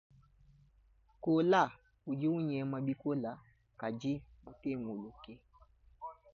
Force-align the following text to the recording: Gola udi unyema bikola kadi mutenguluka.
Gola 1.21 1.61
udi 2.09 2.25
unyema 2.37 2.77
bikola 2.85 3.31
kadi 3.79 4.11
mutenguluka. 4.43 5.33